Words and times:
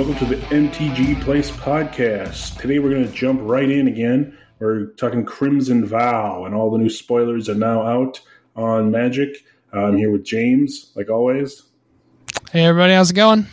Welcome 0.00 0.26
to 0.26 0.34
the 0.34 0.42
MTG 0.46 1.20
Place 1.20 1.50
podcast. 1.50 2.58
Today 2.58 2.78
we're 2.78 2.88
going 2.88 3.06
to 3.06 3.12
jump 3.12 3.38
right 3.42 3.70
in 3.70 3.86
again. 3.86 4.34
We're 4.58 4.86
talking 4.92 5.26
Crimson 5.26 5.84
Vow, 5.84 6.46
and 6.46 6.54
all 6.54 6.70
the 6.70 6.78
new 6.78 6.88
spoilers 6.88 7.50
are 7.50 7.54
now 7.54 7.82
out 7.82 8.18
on 8.56 8.90
Magic. 8.90 9.44
I'm 9.74 9.98
here 9.98 10.10
with 10.10 10.24
James, 10.24 10.90
like 10.94 11.10
always. 11.10 11.64
Hey 12.50 12.64
everybody, 12.64 12.94
how's 12.94 13.10
it 13.10 13.14
going? 13.14 13.46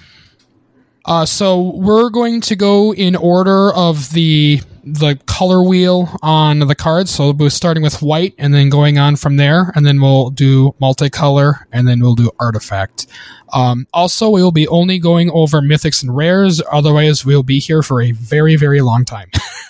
Uh, 1.03 1.25
so 1.25 1.71
we're 1.75 2.09
going 2.09 2.39
to 2.39 2.55
go 2.55 2.93
in 2.93 3.17
order 3.17 3.73
of 3.73 4.11
the 4.11 4.61
the 4.93 5.19
color 5.25 5.63
wheel 5.63 6.17
on 6.21 6.59
the 6.59 6.75
cards. 6.75 7.11
So 7.11 7.25
we'll 7.25 7.33
be 7.33 7.49
starting 7.49 7.83
with 7.83 8.01
white 8.01 8.33
and 8.37 8.53
then 8.53 8.69
going 8.69 8.97
on 8.97 9.15
from 9.15 9.37
there, 9.37 9.71
and 9.75 9.85
then 9.85 10.01
we'll 10.01 10.29
do 10.29 10.75
multicolor 10.81 11.65
and 11.71 11.87
then 11.87 11.99
we'll 11.99 12.15
do 12.15 12.31
artifact. 12.39 13.07
Um, 13.53 13.87
also, 13.93 14.29
we 14.29 14.41
will 14.41 14.51
be 14.51 14.67
only 14.67 14.99
going 14.99 15.29
over 15.31 15.61
mythics 15.61 16.01
and 16.03 16.15
rares. 16.15 16.61
Otherwise, 16.71 17.25
we'll 17.25 17.43
be 17.43 17.59
here 17.59 17.81
for 17.81 18.01
a 18.01 18.11
very, 18.11 18.55
very 18.55 18.81
long 18.81 19.05
time. 19.05 19.29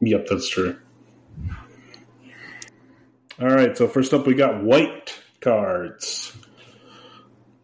yep, 0.00 0.26
that's 0.28 0.48
true. 0.48 0.78
All 3.40 3.48
right, 3.48 3.76
so 3.76 3.88
first 3.88 4.14
up, 4.14 4.26
we 4.26 4.34
got 4.34 4.62
white 4.62 5.18
cards. 5.40 6.32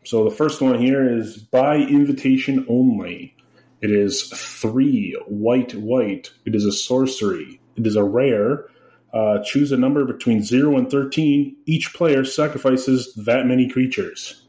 So 0.05 0.25
the 0.25 0.35
first 0.35 0.61
one 0.61 0.81
here 0.81 1.19
is 1.19 1.37
by 1.37 1.77
invitation 1.77 2.67
only. 2.69 3.37
It 3.81 3.91
is 3.91 4.25
three 4.29 5.17
white, 5.27 5.75
white. 5.75 6.31
It 6.45 6.55
is 6.55 6.65
a 6.65 6.73
sorcery. 6.73 7.61
It 7.77 7.87
is 7.87 7.97
a 7.97 8.05
rare. 8.05 8.67
Uh, 9.13 9.43
choose 9.43 9.73
a 9.73 9.77
number 9.77 10.05
between 10.05 10.43
0 10.43 10.77
and 10.77 10.91
13. 10.91 11.57
Each 11.67 11.93
player 11.95 12.25
sacrifices 12.25 13.13
that 13.15 13.47
many 13.47 13.69
creatures. 13.69 14.45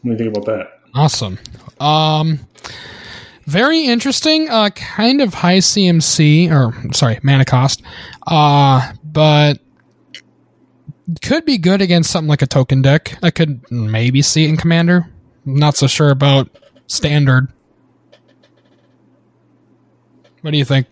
What 0.00 0.16
do 0.16 0.24
you 0.24 0.30
think 0.30 0.36
about 0.36 0.46
that? 0.46 0.80
Awesome. 0.94 1.38
Um, 1.78 2.40
very 3.46 3.84
interesting. 3.84 4.48
Uh, 4.48 4.70
kind 4.70 5.20
of 5.20 5.34
high 5.34 5.58
CMC, 5.58 6.50
or 6.50 6.92
sorry, 6.92 7.20
mana 7.22 7.44
cost. 7.44 7.82
Uh, 8.26 8.92
but 9.04 9.58
could 11.20 11.44
be 11.44 11.58
good 11.58 11.82
against 11.82 12.10
something 12.10 12.28
like 12.28 12.42
a 12.42 12.46
token 12.46 12.82
deck. 12.82 13.18
I 13.22 13.30
could 13.30 13.70
maybe 13.70 14.22
see 14.22 14.44
it 14.44 14.48
in 14.48 14.56
Commander. 14.56 15.06
Not 15.44 15.76
so 15.76 15.86
sure 15.86 16.10
about 16.10 16.48
Standard. 16.86 17.52
What 20.42 20.50
do 20.50 20.58
you 20.58 20.64
think? 20.64 20.86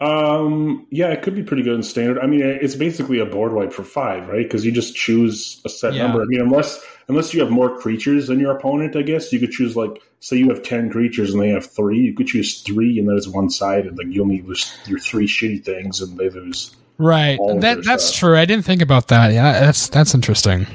Um, 0.00 0.86
yeah, 0.90 1.08
it 1.08 1.22
could 1.22 1.34
be 1.34 1.42
pretty 1.42 1.62
good 1.62 1.74
in 1.74 1.82
standard. 1.82 2.18
I 2.20 2.26
mean, 2.26 2.40
it's 2.40 2.74
basically 2.74 3.18
a 3.18 3.26
board 3.26 3.52
wipe 3.52 3.72
for 3.72 3.84
five, 3.84 4.28
right? 4.28 4.42
Because 4.42 4.64
you 4.64 4.72
just 4.72 4.96
choose 4.96 5.60
a 5.66 5.68
set 5.68 5.92
yeah. 5.92 6.04
number. 6.04 6.22
I 6.22 6.24
mean, 6.24 6.40
unless 6.40 6.82
unless 7.08 7.34
you 7.34 7.40
have 7.40 7.50
more 7.50 7.78
creatures 7.78 8.28
than 8.28 8.40
your 8.40 8.56
opponent, 8.56 8.96
I 8.96 9.02
guess 9.02 9.30
you 9.30 9.38
could 9.38 9.50
choose 9.50 9.76
like 9.76 10.00
say 10.20 10.38
you 10.38 10.48
have 10.48 10.62
ten 10.62 10.88
creatures 10.88 11.34
and 11.34 11.42
they 11.42 11.50
have 11.50 11.70
three. 11.70 11.98
You 11.98 12.14
could 12.14 12.28
choose 12.28 12.62
three, 12.62 12.98
and 12.98 13.06
then 13.08 13.16
it's 13.16 13.28
one 13.28 13.50
sided. 13.50 13.98
Like 13.98 14.06
you 14.08 14.22
only 14.22 14.40
lose 14.40 14.74
your 14.86 14.98
three 14.98 15.26
shitty 15.26 15.64
things, 15.64 16.00
and 16.00 16.16
they 16.16 16.30
lose. 16.30 16.74
Right. 16.96 17.38
That 17.58 17.84
that's 17.84 18.06
stuff. 18.06 18.20
true. 18.20 18.38
I 18.38 18.46
didn't 18.46 18.64
think 18.64 18.80
about 18.80 19.08
that. 19.08 19.32
Yeah, 19.32 19.60
that's 19.60 19.88
that's 19.88 20.14
interesting. 20.14 20.66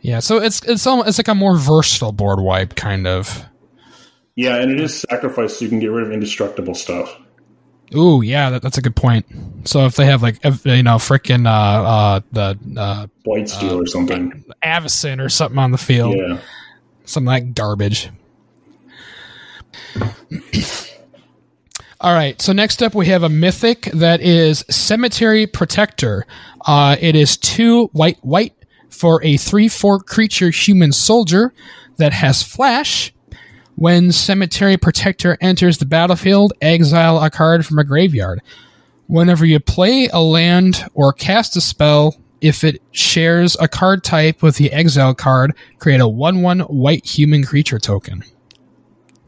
Yeah. 0.00 0.20
So 0.20 0.38
it's 0.38 0.62
it's 0.66 0.86
almost, 0.86 1.08
it's 1.08 1.18
like 1.18 1.28
a 1.28 1.34
more 1.34 1.56
versatile 1.56 2.12
board 2.12 2.40
wipe 2.40 2.74
kind 2.74 3.06
of. 3.06 3.44
Yeah, 4.36 4.56
and 4.56 4.70
it 4.70 4.80
is 4.80 5.00
sacrifice, 5.00 5.58
so 5.58 5.64
you 5.64 5.68
can 5.68 5.80
get 5.80 5.88
rid 5.88 6.06
of 6.06 6.12
indestructible 6.12 6.74
stuff. 6.74 7.14
Ooh, 7.94 8.22
yeah, 8.22 8.50
that, 8.50 8.62
that's 8.62 8.78
a 8.78 8.82
good 8.82 8.94
point. 8.94 9.26
So 9.64 9.84
if 9.86 9.96
they 9.96 10.06
have 10.06 10.22
like 10.22 10.42
you 10.44 10.82
know 10.82 10.96
freaking 10.96 11.46
uh, 11.46 11.50
uh, 11.50 12.20
the 12.32 12.58
uh, 12.78 13.06
Blightsteel 13.26 13.72
uh, 13.72 13.82
or 13.82 13.86
something, 13.86 14.44
Avacyn 14.64 15.22
or 15.22 15.28
something 15.28 15.58
on 15.58 15.72
the 15.72 15.78
field, 15.78 16.16
yeah, 16.16 16.38
something 17.04 17.26
like 17.26 17.54
garbage. 17.54 18.08
All 22.00 22.14
right. 22.14 22.40
So 22.40 22.54
next 22.54 22.82
up, 22.82 22.94
we 22.94 23.06
have 23.06 23.24
a 23.24 23.28
mythic 23.28 23.82
that 23.92 24.22
is 24.22 24.64
Cemetery 24.70 25.46
Protector. 25.46 26.26
Uh, 26.64 26.96
it 26.98 27.14
is 27.14 27.36
two 27.36 27.86
white 27.88 28.18
white 28.22 28.54
for 28.90 29.22
a 29.24 29.36
three 29.36 29.68
four 29.68 30.00
creature 30.00 30.50
human 30.50 30.92
soldier 30.92 31.52
that 31.96 32.12
has 32.12 32.42
flash 32.42 33.12
when 33.80 34.12
Cemetery 34.12 34.76
Protector 34.76 35.38
enters 35.40 35.78
the 35.78 35.86
battlefield, 35.86 36.52
exile 36.60 37.18
a 37.18 37.30
card 37.30 37.64
from 37.64 37.78
a 37.78 37.84
graveyard. 37.84 38.42
Whenever 39.06 39.46
you 39.46 39.58
play 39.58 40.08
a 40.12 40.20
land 40.20 40.84
or 40.92 41.14
cast 41.14 41.56
a 41.56 41.62
spell, 41.62 42.14
if 42.42 42.62
it 42.62 42.82
shares 42.92 43.56
a 43.58 43.68
card 43.68 44.04
type 44.04 44.42
with 44.42 44.56
the 44.56 44.70
exile 44.70 45.14
card, 45.14 45.56
create 45.78 46.00
a 46.00 46.06
1 46.06 46.42
1 46.42 46.60
white 46.60 47.06
human 47.06 47.42
creature 47.42 47.78
token. 47.78 48.22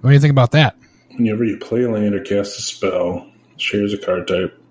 What 0.03 0.11
do 0.11 0.15
you 0.15 0.21
think 0.21 0.33
about 0.33 0.53
that? 0.53 0.77
Whenever 1.17 1.45
you 1.45 1.57
play 1.57 1.85
a 1.85 1.91
land 1.91 2.15
or 2.15 2.21
cast 2.21 2.59
a 2.59 2.63
spell, 2.63 3.27
shares 3.57 3.95
a 3.95 3.99
card 3.99 4.29
type. 4.29 4.62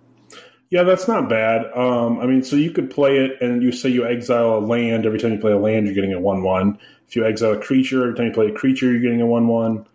Yeah, 0.71 0.83
that's 0.83 1.07
not 1.07 1.29
bad. 1.29 1.71
Um, 1.75 2.19
I 2.19 2.25
mean, 2.25 2.43
so 2.43 2.55
you 2.55 2.71
could 2.71 2.89
play 2.89 3.17
it 3.17 3.39
and 3.41 3.61
you 3.61 3.71
say 3.71 3.89
you 3.89 4.07
exile 4.07 4.57
a 4.57 4.59
land. 4.59 5.05
Every 5.05 5.19
time 5.19 5.33
you 5.33 5.39
play 5.39 5.51
a 5.51 5.57
land, 5.57 5.85
you're 5.85 5.93
getting 5.93 6.13
a 6.13 6.19
1 6.19 6.41
1. 6.41 6.79
If 7.11 7.17
you 7.17 7.25
exile 7.25 7.51
a 7.51 7.59
creature, 7.59 8.03
every 8.03 8.15
time 8.15 8.27
you 8.27 8.31
play 8.31 8.47
a 8.47 8.53
creature, 8.53 8.89
you're 8.89 9.01
getting 9.01 9.19
a 9.19 9.25
one-one. 9.25 9.85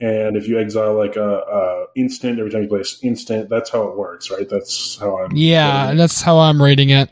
And 0.00 0.36
if 0.36 0.48
you 0.48 0.58
exile 0.58 0.94
like 0.94 1.14
a, 1.14 1.38
a 1.38 1.86
instant, 1.94 2.40
every 2.40 2.50
time 2.50 2.62
you 2.62 2.68
play 2.68 2.80
an 2.80 3.08
instant, 3.08 3.48
that's 3.48 3.70
how 3.70 3.84
it 3.84 3.96
works, 3.96 4.28
right? 4.28 4.48
That's 4.48 4.98
how 4.98 5.22
I'm. 5.22 5.36
Yeah, 5.36 5.94
that's 5.94 6.20
how 6.20 6.40
I'm 6.40 6.60
reading 6.60 6.90
it. 6.90 7.10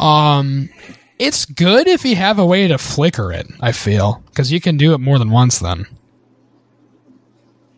Um, 0.00 0.68
it's 1.20 1.44
good 1.44 1.86
if 1.86 2.04
you 2.04 2.16
have 2.16 2.40
a 2.40 2.44
way 2.44 2.66
to 2.66 2.76
flicker 2.76 3.30
it. 3.30 3.46
I 3.60 3.70
feel 3.70 4.20
because 4.30 4.50
you 4.50 4.60
can 4.60 4.76
do 4.76 4.94
it 4.94 4.98
more 4.98 5.20
than 5.20 5.30
once. 5.30 5.60
Then 5.60 5.86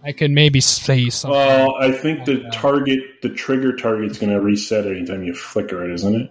I 0.04 0.12
could 0.12 0.30
maybe 0.30 0.60
say 0.60 1.08
something. 1.08 1.38
Well, 1.38 1.76
I 1.76 1.90
think 1.90 2.26
the 2.26 2.48
target, 2.52 3.22
the 3.22 3.30
trigger 3.30 3.74
target's 3.74 4.18
going 4.18 4.32
to 4.32 4.40
reset 4.40 4.86
anytime 4.86 5.24
you 5.24 5.34
flicker 5.34 5.82
it, 5.84 5.94
isn't 5.94 6.14
it? 6.14 6.30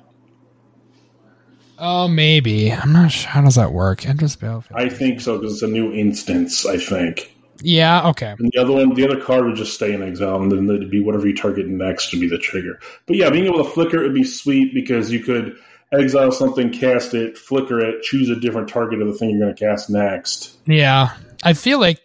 Oh, 1.79 2.07
maybe. 2.07 2.71
I'm 2.71 2.93
not 2.93 3.11
sure. 3.11 3.29
How 3.29 3.41
does 3.41 3.55
that 3.55 3.73
work? 3.73 4.05
Endless 4.05 4.35
Battlefield. 4.35 4.79
I 4.79 4.89
think 4.89 5.21
so 5.21 5.39
because 5.39 5.53
it's 5.53 5.63
a 5.63 5.67
new 5.67 5.91
instance. 5.91 6.65
I 6.67 6.77
think. 6.77 7.35
Yeah. 7.61 8.09
Okay. 8.09 8.35
And 8.37 8.51
the 8.53 8.61
other 8.61 8.73
one, 8.73 8.93
the 8.93 9.05
other 9.05 9.19
card 9.19 9.45
would 9.45 9.55
just 9.55 9.73
stay 9.73 9.91
in 9.93 10.03
exile, 10.03 10.41
and 10.41 10.51
then 10.51 10.69
it'd 10.69 10.91
be 10.91 11.03
whatever 11.03 11.27
you 11.27 11.35
target 11.35 11.67
next 11.67 12.11
would 12.11 12.21
be 12.21 12.29
the 12.29 12.37
trigger. 12.37 12.79
But 13.07 13.15
yeah, 13.15 13.31
being 13.31 13.45
able 13.45 13.63
to 13.63 13.69
flicker 13.69 13.97
it 13.99 14.03
would 14.03 14.13
be 14.13 14.23
sweet 14.23 14.73
because 14.73 15.11
you 15.11 15.21
could 15.21 15.57
exile 15.91 16.31
something, 16.31 16.71
cast 16.71 17.13
it, 17.15 17.37
flicker 17.37 17.79
it, 17.79 18.03
choose 18.03 18.29
a 18.29 18.35
different 18.35 18.69
target 18.69 19.01
of 19.01 19.07
the 19.07 19.13
thing 19.13 19.31
you're 19.31 19.39
going 19.39 19.55
to 19.55 19.65
cast 19.65 19.89
next. 19.89 20.57
Yeah, 20.65 21.15
I 21.43 21.53
feel 21.53 21.79
like 21.79 21.99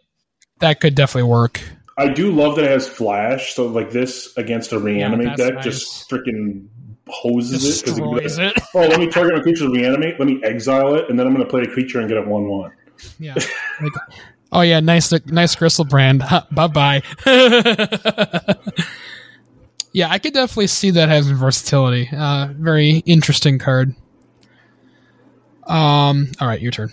that 0.61 0.81
could 0.81 0.95
definitely 0.95 1.31
work. 1.31 1.61
I 1.99 2.09
do 2.09 2.31
love 2.31 2.57
that 2.57 2.65
it 2.65 2.71
has 2.71 2.89
flash. 2.89 3.55
So 3.55 3.67
like 3.67 3.91
this 3.91 4.37
against 4.37 4.73
a 4.73 4.79
reanimate 4.79 5.27
yeah, 5.27 5.47
deck, 5.47 5.55
nice. 5.55 5.65
just 5.65 6.09
freaking 6.09 6.69
hoses 7.09 7.83
it 7.83 7.97
because 7.97 8.39
like, 8.39 8.55
oh, 8.75 8.81
let 8.81 9.01
me 9.01 9.09
target 9.09 9.37
my 9.37 9.43
creature 9.43 9.65
to 9.65 9.73
reanimate. 9.73 10.19
Let 10.19 10.29
me 10.29 10.41
exile 10.45 10.95
it, 10.95 11.11
and 11.11 11.19
then 11.19 11.27
I'm 11.27 11.35
going 11.35 11.45
to 11.45 11.51
play 11.51 11.63
a 11.63 11.67
creature 11.67 11.99
and 11.99 12.09
get 12.09 12.19
a 12.19 12.23
one-one. 12.23 12.73
Yeah. 13.19 13.35
Like, 13.81 13.93
oh 14.53 14.61
yeah, 14.61 14.81
nice, 14.81 15.13
nice 15.27 15.57
Griselbrand. 15.57 16.21
bye 16.55 16.67
bye. 16.69 17.03
yeah, 19.93 20.09
I 20.11 20.19
could 20.19 20.35
definitely 20.35 20.69
see 20.69 20.91
that 20.91 21.09
having 21.09 21.35
versatility. 21.35 22.09
Uh, 22.13 22.49
very 22.57 22.99
interesting 23.07 23.59
card. 23.59 23.95
Um. 25.67 26.29
All 26.41 26.49
right, 26.49 26.61
your 26.61 26.73
turn. 26.73 26.93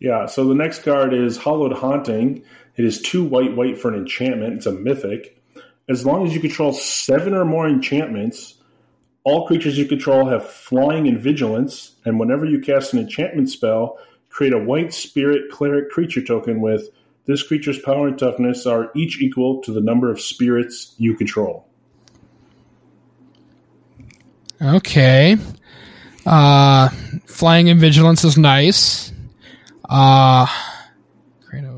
Yeah. 0.00 0.26
So 0.26 0.46
the 0.46 0.54
next 0.54 0.82
card 0.82 1.14
is 1.14 1.38
Hallowed 1.38 1.72
Haunting. 1.72 2.44
It 2.80 2.86
is 2.86 3.02
two 3.02 3.22
white, 3.22 3.54
white 3.54 3.76
for 3.76 3.88
an 3.90 3.94
enchantment. 3.94 4.54
It's 4.54 4.64
a 4.64 4.72
mythic. 4.72 5.38
As 5.90 6.06
long 6.06 6.26
as 6.26 6.32
you 6.32 6.40
control 6.40 6.72
seven 6.72 7.34
or 7.34 7.44
more 7.44 7.68
enchantments, 7.68 8.54
all 9.22 9.46
creatures 9.46 9.76
you 9.76 9.84
control 9.84 10.26
have 10.30 10.48
flying 10.48 11.06
and 11.06 11.20
vigilance, 11.20 11.96
and 12.06 12.18
whenever 12.18 12.46
you 12.46 12.58
cast 12.58 12.94
an 12.94 13.00
enchantment 13.00 13.50
spell, 13.50 13.98
create 14.30 14.54
a 14.54 14.58
white 14.58 14.94
spirit 14.94 15.50
cleric 15.50 15.90
creature 15.90 16.24
token 16.24 16.62
with 16.62 16.88
this 17.26 17.42
creature's 17.42 17.78
power 17.78 18.08
and 18.08 18.18
toughness 18.18 18.64
are 18.64 18.90
each 18.96 19.20
equal 19.20 19.60
to 19.60 19.72
the 19.72 19.82
number 19.82 20.10
of 20.10 20.18
spirits 20.18 20.94
you 20.96 21.14
control. 21.14 21.66
Okay. 24.62 25.36
Uh, 26.24 26.88
flying 27.26 27.68
and 27.68 27.78
vigilance 27.78 28.24
is 28.24 28.38
nice. 28.38 29.12
Uh, 29.86 30.46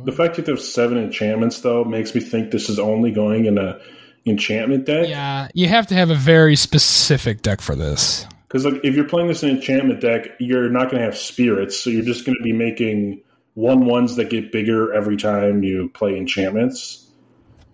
the 0.04 0.12
fact 0.12 0.36
that 0.36 0.46
there's 0.46 0.72
seven 0.72 0.98
enchantments, 0.98 1.60
though, 1.60 1.84
makes 1.84 2.14
me 2.14 2.20
think 2.20 2.50
this 2.50 2.68
is 2.68 2.78
only 2.78 3.10
going 3.10 3.46
in 3.46 3.58
a 3.58 3.80
enchantment 4.24 4.86
deck. 4.86 5.08
Yeah, 5.08 5.48
you 5.54 5.68
have 5.68 5.86
to 5.88 5.94
have 5.94 6.10
a 6.10 6.14
very 6.14 6.56
specific 6.56 7.42
deck 7.42 7.60
for 7.60 7.74
this. 7.74 8.26
Because 8.46 8.64
like, 8.64 8.80
if 8.84 8.94
you're 8.94 9.08
playing 9.08 9.28
this 9.28 9.42
in 9.42 9.50
enchantment 9.50 10.00
deck, 10.00 10.28
you're 10.38 10.68
not 10.68 10.90
going 10.90 10.98
to 10.98 11.04
have 11.04 11.16
spirits, 11.16 11.78
so 11.78 11.90
you're 11.90 12.04
just 12.04 12.26
going 12.26 12.36
to 12.36 12.42
be 12.42 12.52
making 12.52 13.22
one 13.54 13.86
ones 13.86 14.16
that 14.16 14.30
get 14.30 14.52
bigger 14.52 14.92
every 14.92 15.16
time 15.16 15.62
you 15.62 15.88
play 15.88 16.16
enchantments. 16.16 17.08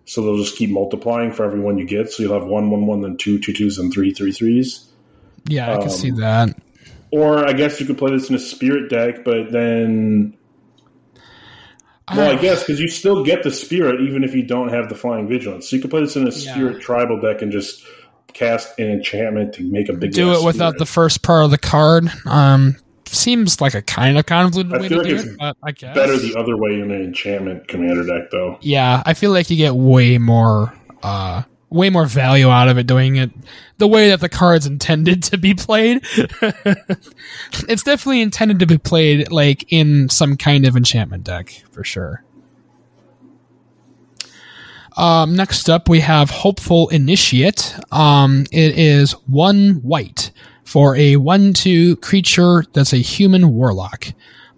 So 0.05 0.23
they'll 0.23 0.39
just 0.39 0.57
keep 0.57 0.71
multiplying 0.71 1.33
for 1.33 1.45
every 1.45 1.61
one 1.61 1.77
you 1.77 1.85
get. 1.85 2.11
So 2.11 2.23
you'll 2.23 2.33
have 2.33 2.47
one 2.47 2.71
one 2.71 2.87
one, 2.87 3.03
then 3.03 3.17
two 3.17 3.39
two 3.39 3.53
twos, 3.53 3.79
and 3.79 3.93
three 3.93 4.13
three 4.13 4.33
threes. 4.33 4.89
Yeah, 5.47 5.71
I 5.71 5.75
um, 5.75 5.83
can 5.83 5.91
see 5.91 6.13
that. 6.13 6.57
Or 7.11 7.47
I 7.47 7.53
guess 7.53 7.81
you 7.81 7.87
could 7.87 7.99
play 7.99 8.13
this 8.13 8.31
in 8.31 8.37
a 8.37 8.39
spirit 8.39 8.89
deck, 8.89 9.25
but 9.25 9.51
then 9.51 10.38
Well, 12.17 12.31
I 12.31 12.41
guess 12.41 12.61
because 12.65 12.81
you 12.81 12.89
still 12.89 13.25
get 13.25 13.43
the 13.43 13.51
spirit 13.51 14.01
even 14.01 14.25
if 14.25 14.35
you 14.35 14.43
don't 14.43 14.69
have 14.69 14.89
the 14.89 14.95
flying 14.95 15.29
vigilance. 15.29 15.69
So 15.69 15.77
you 15.77 15.83
could 15.83 15.91
play 15.91 16.01
this 16.01 16.17
in 16.17 16.23
a 16.27 16.31
Yeah. 16.31 16.53
spirit 16.55 16.81
tribal 16.81 17.21
deck 17.21 17.43
and 17.43 17.53
just 17.53 17.85
cast 18.33 18.79
an 18.79 18.91
enchantment 18.91 19.55
to 19.55 19.63
make 19.63 19.89
a 19.89 19.93
big. 19.95 20.13
do 20.13 20.33
it 20.33 20.45
without 20.45 20.71
spirit. 20.71 20.79
the 20.79 20.87
first 20.87 21.23
part 21.23 21.45
of 21.45 21.51
the 21.51 21.59
card. 21.59 22.09
Um, 22.27 22.77
seems 23.07 23.61
like 23.61 23.75
a 23.75 23.81
kind 23.83 24.19
of 24.19 24.27
convoluted 24.27 24.73
I 24.75 24.79
way 24.81 24.89
feel 24.89 25.03
to 25.03 25.09
like 25.15 25.23
do 25.25 25.31
it, 25.31 25.37
but 25.39 25.57
I 25.65 25.73
guess 25.73 25.95
better 25.95 26.17
the 26.19 26.37
other 26.39 26.57
way 26.59 26.75
in 26.75 26.91
an 26.91 27.03
enchantment 27.03 27.67
commander 27.67 28.05
deck, 28.05 28.31
though. 28.31 28.59
yeah, 28.61 29.03
I 29.07 29.15
feel 29.15 29.31
like 29.33 29.49
you 29.51 29.57
get 29.57 29.75
way 29.75 30.19
more, 30.19 30.73
uh, 31.03 31.43
way 31.71 31.91
more 31.91 32.07
value 32.07 32.49
out 32.49 32.69
of 32.69 32.79
it 32.79 32.87
doing 32.87 33.17
it 33.17 33.31
the 33.79 33.87
way 33.87 34.09
that 34.09 34.21
the 34.21 34.29
card's 34.29 34.67
intended 34.67 35.23
to 35.25 35.39
be 35.39 35.55
played. 35.55 36.01
it's 37.69 37.83
definitely 37.83 38.23
intended 38.23 38.59
to 38.59 38.67
be 38.67 38.79
played 38.79 39.31
like 39.31 39.65
in 39.73 40.09
some 40.09 40.37
kind 40.37 40.67
of 40.67 40.77
enchantment 40.77 41.25
deck 41.25 41.63
for 41.71 41.85
sure. 41.85 42.25
Um, 44.97 45.37
next 45.37 45.71
up, 45.71 45.89
we 45.89 46.01
have 46.01 46.29
Hopeful 46.29 46.89
Initiate. 46.89 47.79
Um, 47.93 48.47
it 48.51 48.77
is 48.77 49.13
one 49.29 49.75
white 49.75 50.33
for 50.65 50.97
a 50.97 51.17
one-two 51.17 51.97
creature 51.97 52.65
that's 52.73 52.93
a 52.93 52.99
human 52.99 53.55
warlock. 53.55 54.09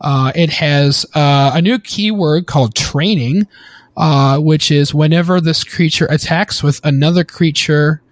Uh, 0.01 0.33
it 0.35 0.49
has 0.49 1.05
uh, 1.15 1.51
a 1.55 1.61
new 1.61 1.79
keyword 1.79 2.47
called 2.47 2.75
Training, 2.75 3.47
uh, 3.97 4.39
which 4.39 4.71
is 4.71 4.95
whenever 4.95 5.41
this 5.41 5.65
creature 5.65 6.07
attacks 6.07 6.63
with 6.63 6.81
another 6.85 7.25
creature 7.25 8.03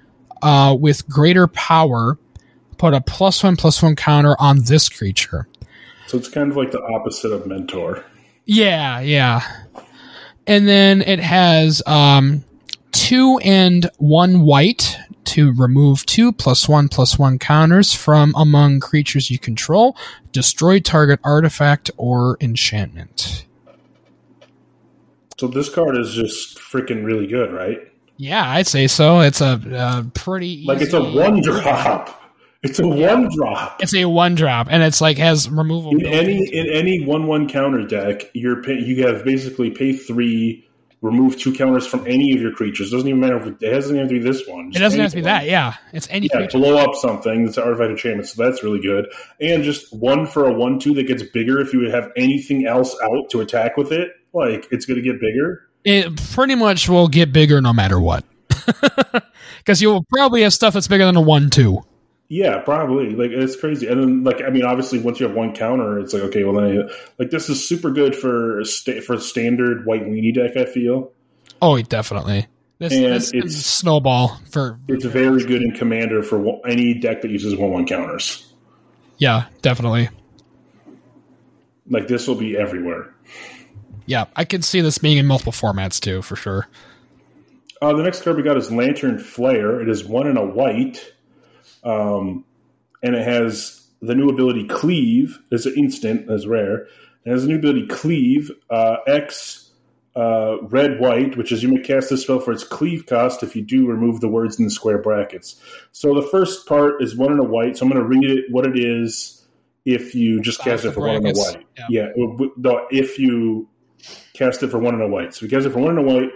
uh, 0.42 0.76
with 0.78 1.08
greater 1.08 1.46
power, 1.46 2.18
put 2.76 2.94
a 2.94 3.00
plus 3.00 3.42
one 3.42 3.56
plus 3.56 3.82
one 3.82 3.96
counter 3.96 4.36
on 4.38 4.64
this 4.64 4.88
creature. 4.88 5.48
So 6.06 6.16
it's 6.16 6.28
kind 6.28 6.50
of 6.50 6.56
like 6.56 6.70
the 6.70 6.82
opposite 6.82 7.32
of 7.32 7.46
mentor. 7.46 8.04
Yeah, 8.44 9.00
yeah. 9.00 9.42
And 10.46 10.66
then 10.66 11.02
it 11.02 11.20
has 11.20 11.82
um, 11.86 12.44
two 12.92 13.38
and 13.44 13.90
one 13.98 14.40
white 14.40 14.96
to 15.24 15.52
remove 15.52 16.06
two 16.06 16.32
plus 16.32 16.66
one 16.66 16.88
plus 16.88 17.18
one 17.18 17.38
counters 17.38 17.92
from 17.92 18.32
among 18.34 18.80
creatures 18.80 19.30
you 19.30 19.38
control, 19.38 19.94
destroy 20.32 20.80
target 20.80 21.20
artifact 21.22 21.90
or 21.98 22.38
enchantment. 22.40 23.44
So 25.38 25.46
this 25.46 25.68
card 25.68 25.96
is 25.96 26.14
just 26.14 26.58
freaking 26.58 27.04
really 27.04 27.26
good, 27.26 27.52
right? 27.52 27.78
Yeah, 28.16 28.50
I'd 28.50 28.66
say 28.66 28.88
so. 28.88 29.20
It's 29.20 29.40
a, 29.40 29.60
uh 29.72 30.02
pretty 30.14 30.64
Like 30.66 30.80
it's 30.80 30.92
a 30.92 31.02
one 31.02 31.40
drop. 31.40 32.20
It's 32.64 32.80
a 32.80 32.88
one 32.88 33.28
drop. 33.32 33.80
It's 33.80 33.94
a 33.94 34.06
one 34.06 34.34
drop, 34.34 34.66
and 34.68 34.82
it's 34.82 35.00
like 35.00 35.16
has 35.18 35.48
removal. 35.48 35.92
In 35.92 36.04
any 36.06 36.44
in 36.52 36.66
any 36.68 37.04
one 37.04 37.28
one 37.28 37.48
counter 37.48 37.86
deck, 37.86 38.22
you're 38.34 38.62
pay, 38.62 38.80
you 38.80 39.06
have 39.06 39.24
basically 39.24 39.70
pay 39.70 39.92
three, 39.92 40.67
remove 41.00 41.38
two 41.38 41.52
counters 41.52 41.86
from 41.86 42.06
any 42.06 42.34
of 42.34 42.40
your 42.40 42.52
creatures. 42.52 42.90
Doesn't 42.90 43.08
even 43.08 43.20
matter 43.20 43.36
if 43.36 43.46
it, 43.46 43.62
it 43.62 43.70
doesn't 43.70 43.96
have 43.96 44.08
to 44.08 44.14
be 44.14 44.20
this 44.20 44.46
one. 44.46 44.72
it 44.74 44.78
doesn't 44.78 44.98
have 44.98 45.10
to 45.10 45.16
be 45.16 45.22
that. 45.22 45.46
Yeah, 45.46 45.74
it's 45.92 46.08
any 46.10 46.28
Yeah, 46.32 46.38
creature. 46.38 46.58
blow 46.58 46.76
up 46.76 46.94
something. 46.96 47.44
That's 47.44 47.56
an 47.56 47.62
artifact 47.64 47.90
enchantment, 47.90 48.28
so 48.28 48.42
that's 48.42 48.62
really 48.64 48.80
good. 48.80 49.06
And 49.40 49.62
just 49.62 49.92
one 49.94 50.26
for 50.26 50.46
a 50.48 50.52
one 50.52 50.78
two 50.78 50.94
that 50.94 51.04
gets 51.06 51.22
bigger 51.22 51.60
if 51.60 51.72
you 51.72 51.88
have 51.90 52.10
anything 52.16 52.66
else 52.66 52.96
out 53.02 53.30
to 53.30 53.40
attack 53.40 53.76
with 53.76 53.92
it. 53.92 54.10
Like 54.32 54.66
it's 54.70 54.86
going 54.86 55.02
to 55.02 55.02
get 55.02 55.20
bigger. 55.20 55.68
It 55.84 56.20
pretty 56.32 56.54
much 56.56 56.88
will 56.88 57.08
get 57.08 57.32
bigger 57.32 57.60
no 57.60 57.72
matter 57.72 58.00
what, 58.00 58.24
because 59.58 59.80
you 59.80 59.88
will 59.88 60.04
probably 60.04 60.42
have 60.42 60.52
stuff 60.52 60.74
that's 60.74 60.88
bigger 60.88 61.06
than 61.06 61.16
a 61.16 61.20
one 61.20 61.50
two. 61.50 61.82
Yeah, 62.30 62.58
probably. 62.58 63.10
Like 63.10 63.30
it's 63.30 63.56
crazy. 63.56 63.86
And 63.86 64.00
then, 64.02 64.24
like, 64.24 64.42
I 64.42 64.50
mean, 64.50 64.64
obviously, 64.64 64.98
once 64.98 65.18
you 65.18 65.26
have 65.26 65.34
one 65.34 65.54
counter, 65.54 65.98
it's 65.98 66.12
like, 66.12 66.24
okay, 66.24 66.44
well, 66.44 66.54
then, 66.62 66.82
I, 66.88 66.92
like, 67.18 67.30
this 67.30 67.48
is 67.48 67.66
super 67.66 67.90
good 67.90 68.14
for 68.14 68.62
sta- 68.64 69.00
for 69.00 69.18
standard 69.18 69.86
white 69.86 70.02
weenie 70.04 70.34
deck. 70.34 70.56
I 70.56 70.66
feel 70.66 71.12
Oh, 71.62 71.80
definitely. 71.80 72.46
This, 72.78 72.92
And 72.92 73.04
this 73.06 73.32
it's- 73.32 73.54
is 73.54 73.64
snowball 73.66 74.38
for 74.50 74.78
it's 74.88 75.04
very 75.06 75.42
good 75.44 75.62
in 75.62 75.72
commander 75.72 76.22
for 76.22 76.60
any 76.68 76.94
deck 76.94 77.22
that 77.22 77.30
uses 77.30 77.56
one 77.56 77.70
one 77.72 77.86
counters. 77.86 78.52
yeah, 79.16 79.46
definitely. 79.62 80.10
Like 81.90 82.06
this 82.08 82.28
will 82.28 82.34
be 82.36 82.56
everywhere. 82.56 83.14
Yeah, 84.06 84.26
I 84.36 84.44
can 84.44 84.62
see 84.62 84.80
this 84.80 84.98
being 84.98 85.16
in 85.16 85.26
multiple 85.26 85.52
formats 85.52 85.98
too, 86.00 86.22
for 86.22 86.36
sure. 86.36 86.68
Uh, 87.80 87.94
the 87.94 88.02
next 88.02 88.22
card 88.22 88.36
we 88.36 88.42
got 88.42 88.56
is 88.56 88.70
Lantern 88.70 89.18
Flare. 89.18 89.80
It 89.80 89.88
is 89.88 90.04
one 90.04 90.26
and 90.26 90.36
a 90.38 90.44
white, 90.44 91.12
um, 91.84 92.44
and 93.02 93.14
it 93.14 93.26
has 93.26 93.86
the 94.00 94.14
new 94.14 94.28
ability 94.28 94.66
Cleave. 94.66 95.38
It's 95.50 95.66
an 95.66 95.74
instant, 95.76 96.30
as 96.30 96.46
rare. 96.46 96.86
It 97.24 97.30
has 97.30 97.44
a 97.44 97.48
new 97.48 97.56
ability 97.56 97.86
Cleave. 97.86 98.50
Uh, 98.70 98.96
X 99.06 99.70
uh, 100.16 100.60
red 100.62 100.98
white, 100.98 101.36
which 101.36 101.52
is 101.52 101.62
you 101.62 101.68
may 101.68 101.80
cast 101.80 102.10
this 102.10 102.22
spell 102.22 102.40
for 102.40 102.52
its 102.52 102.64
Cleave 102.64 103.06
cost. 103.06 103.42
If 103.42 103.54
you 103.54 103.62
do, 103.62 103.86
remove 103.86 104.20
the 104.20 104.28
words 104.28 104.58
in 104.58 104.64
the 104.64 104.70
square 104.70 104.98
brackets. 104.98 105.60
So 105.92 106.14
the 106.14 106.26
first 106.26 106.66
part 106.66 107.02
is 107.02 107.16
one 107.16 107.30
and 107.30 107.40
a 107.40 107.44
white. 107.44 107.76
So 107.76 107.86
I'm 107.86 107.92
going 107.92 108.02
to 108.02 108.08
read 108.08 108.24
it 108.28 108.46
what 108.50 108.66
it 108.66 108.78
is. 108.78 109.46
If 109.84 110.14
you 110.14 110.40
just 110.42 110.60
cast 110.60 110.84
it 110.84 110.92
for 110.92 111.00
one 111.00 111.16
and 111.16 111.26
a 111.28 111.32
white, 111.32 111.66
Yeah. 111.88 112.08
yeah. 112.16 112.46
no, 112.56 112.86
if 112.90 113.18
you 113.18 113.68
cast 114.34 114.62
it 114.62 114.68
for 114.68 114.78
one 114.78 114.92
and 114.92 115.02
a 115.02 115.08
white, 115.08 115.32
so 115.34 115.46
you 115.46 115.50
cast 115.50 115.64
it 115.64 115.70
for 115.70 115.78
one 115.78 115.96
and 115.96 116.00
a 116.00 116.02
white, 116.02 116.30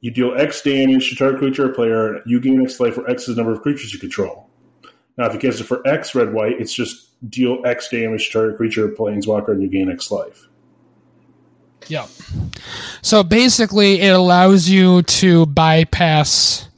you 0.00 0.10
deal 0.10 0.34
X 0.36 0.60
damage 0.60 1.08
to 1.08 1.16
target 1.16 1.38
creature 1.38 1.70
or 1.70 1.72
player. 1.72 2.20
You 2.26 2.40
gain 2.40 2.62
X 2.62 2.78
life, 2.78 2.94
for 2.94 3.08
X 3.08 3.22
is 3.22 3.36
the 3.36 3.42
number 3.42 3.52
of 3.52 3.62
creatures 3.62 3.94
you 3.94 3.98
control. 4.00 4.49
Now, 5.20 5.26
if 5.26 5.34
you 5.34 5.38
cast 5.38 5.60
it 5.60 5.64
for 5.64 5.86
X 5.86 6.14
red 6.14 6.32
white, 6.32 6.58
it's 6.58 6.72
just 6.72 7.08
deal 7.28 7.60
X 7.66 7.90
damage 7.90 8.28
to 8.28 8.32
target 8.32 8.56
creature 8.56 8.86
or 8.86 8.88
planeswalker, 8.88 9.48
and 9.48 9.62
you 9.62 9.68
gain 9.68 9.90
X 9.90 10.10
life. 10.10 10.48
Yeah. 11.88 12.06
So 13.02 13.22
basically, 13.22 14.00
it 14.00 14.14
allows 14.14 14.70
you 14.70 15.02
to 15.02 15.44
bypass 15.44 16.70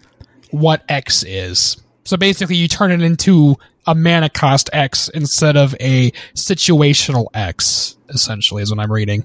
what 0.50 0.82
X 0.88 1.22
is. 1.22 1.80
So 2.02 2.16
basically, 2.16 2.56
you 2.56 2.66
turn 2.66 2.90
it 2.90 3.00
into 3.00 3.54
a 3.86 3.94
mana 3.94 4.28
cost 4.28 4.70
X 4.72 5.08
instead 5.10 5.56
of 5.56 5.76
a 5.80 6.10
situational 6.34 7.26
X. 7.34 7.96
Essentially, 8.08 8.64
is 8.64 8.74
what 8.74 8.80
I'm 8.80 8.90
reading. 8.90 9.24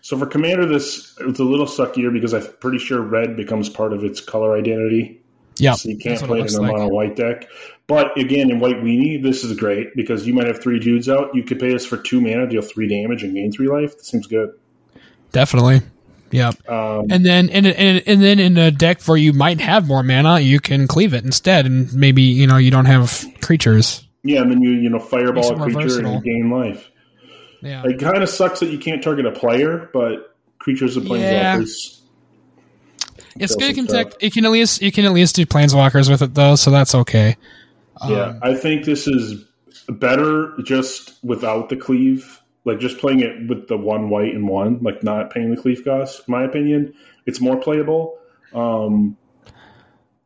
So 0.00 0.18
for 0.18 0.26
Commander, 0.26 0.66
this 0.66 1.16
it's 1.20 1.38
a 1.38 1.44
little 1.44 1.66
suckier 1.66 2.12
because 2.12 2.34
I'm 2.34 2.44
pretty 2.58 2.78
sure 2.78 3.02
red 3.02 3.36
becomes 3.36 3.68
part 3.68 3.92
of 3.92 4.02
its 4.02 4.20
color 4.20 4.56
identity. 4.56 5.20
Yeah. 5.56 5.72
So 5.74 5.88
you 5.90 5.98
can't 5.98 6.20
play 6.22 6.40
it 6.40 6.46
it 6.46 6.52
in 6.52 6.58
a 6.58 6.62
like. 6.62 6.72
mono 6.72 6.88
white 6.88 7.16
deck. 7.16 7.46
But 7.86 8.16
again, 8.18 8.50
in 8.50 8.60
White 8.60 8.76
Weenie, 8.76 9.22
this 9.22 9.42
is 9.44 9.56
great 9.58 9.94
because 9.96 10.26
you 10.26 10.32
might 10.32 10.46
have 10.46 10.62
three 10.62 10.78
dudes 10.78 11.08
out. 11.08 11.34
You 11.34 11.42
could 11.42 11.58
pay 11.58 11.74
us 11.74 11.84
for 11.84 11.96
two 11.96 12.20
mana, 12.20 12.46
deal 12.48 12.62
three 12.62 12.86
damage, 12.88 13.22
and 13.24 13.34
gain 13.34 13.50
three 13.52 13.66
life. 13.68 13.96
That 13.96 14.04
seems 14.06 14.26
good. 14.26 14.50
Definitely. 15.32 15.82
Yeah. 16.30 16.52
Um, 16.68 17.06
And 17.10 17.26
then 17.26 17.48
in, 17.48 17.66
a- 17.66 17.70
in, 17.70 17.96
a- 17.96 18.02
and 18.06 18.22
then 18.22 18.38
in 18.38 18.56
a 18.56 18.70
deck 18.70 19.02
where 19.04 19.16
you 19.16 19.32
might 19.32 19.60
have 19.60 19.86
more 19.88 20.02
mana, 20.02 20.38
you 20.40 20.60
can 20.60 20.86
cleave 20.86 21.12
it 21.14 21.24
instead, 21.24 21.66
and 21.66 21.92
maybe 21.92 22.22
you 22.22 22.46
know 22.46 22.56
you 22.56 22.70
don't 22.70 22.84
have 22.86 23.24
creatures. 23.42 24.06
yeah, 24.22 24.40
and 24.40 24.50
then 24.50 24.62
you 24.62 24.70
you 24.70 24.88
know 24.88 25.00
fireball 25.00 25.50
it 25.52 25.58
a 25.60 25.62
creature 25.64 25.80
versatile. 25.80 26.12
and 26.14 26.24
gain 26.24 26.50
life. 26.50 26.88
Yeah. 27.62 27.82
It 27.84 27.98
kind 27.98 28.22
of 28.22 28.28
sucks 28.28 28.60
that 28.60 28.70
you 28.70 28.78
can't 28.78 29.02
target 29.02 29.26
a 29.26 29.32
player, 29.32 29.90
but 29.92 30.34
creatures 30.60 30.96
and 30.96 31.06
Yeah. 31.08 31.56
planeswalkers. 31.56 31.62
It's 31.62 31.99
Good. 33.38 33.60
You 33.60 33.74
can, 33.74 33.86
tech, 33.86 34.22
you 34.22 34.30
can 34.30 34.44
at 34.44 34.50
least 34.50 34.82
you 34.82 34.92
can 34.92 35.04
at 35.04 35.12
least 35.12 35.36
do 35.36 35.46
planeswalkers 35.46 36.10
with 36.10 36.22
it 36.22 36.34
though, 36.34 36.56
so 36.56 36.70
that's 36.70 36.94
okay. 36.94 37.36
Yeah, 38.08 38.22
Um, 38.22 38.38
I 38.42 38.54
think 38.54 38.84
this 38.84 39.06
is 39.06 39.44
better 39.88 40.56
just 40.62 41.22
without 41.22 41.68
the 41.68 41.76
cleave. 41.76 42.40
Like 42.64 42.78
just 42.78 42.98
playing 42.98 43.20
it 43.20 43.48
with 43.48 43.68
the 43.68 43.76
one 43.76 44.10
white 44.10 44.34
and 44.34 44.48
one, 44.48 44.80
like 44.82 45.02
not 45.02 45.30
paying 45.30 45.54
the 45.54 45.60
cleave 45.60 45.82
cost. 45.84 46.22
In 46.28 46.32
my 46.32 46.44
opinion, 46.44 46.92
it's 47.26 47.40
more 47.40 47.56
playable. 47.56 48.18
Um, 48.52 49.16